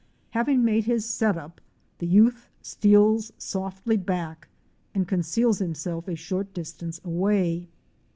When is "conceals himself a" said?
5.07-6.15